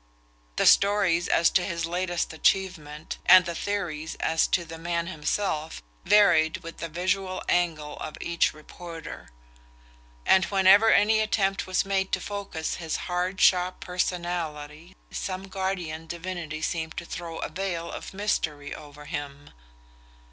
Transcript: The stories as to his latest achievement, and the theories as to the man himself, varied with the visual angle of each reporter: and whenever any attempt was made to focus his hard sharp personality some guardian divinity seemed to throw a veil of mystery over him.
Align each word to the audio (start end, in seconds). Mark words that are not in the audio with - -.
The 0.55 0.65
stories 0.65 1.27
as 1.27 1.51
to 1.51 1.63
his 1.63 1.85
latest 1.85 2.33
achievement, 2.33 3.19
and 3.27 3.45
the 3.45 3.53
theories 3.53 4.15
as 4.15 4.47
to 4.47 4.65
the 4.65 4.79
man 4.79 5.05
himself, 5.05 5.83
varied 6.05 6.63
with 6.63 6.77
the 6.77 6.89
visual 6.89 7.43
angle 7.47 7.97
of 7.97 8.17
each 8.19 8.51
reporter: 8.51 9.29
and 10.25 10.43
whenever 10.45 10.91
any 10.91 11.19
attempt 11.19 11.67
was 11.67 11.85
made 11.85 12.11
to 12.13 12.19
focus 12.19 12.77
his 12.77 12.95
hard 13.05 13.39
sharp 13.39 13.79
personality 13.79 14.95
some 15.11 15.47
guardian 15.47 16.07
divinity 16.07 16.63
seemed 16.63 16.97
to 16.97 17.05
throw 17.05 17.37
a 17.37 17.49
veil 17.49 17.91
of 17.91 18.11
mystery 18.11 18.73
over 18.73 19.05
him. 19.05 19.51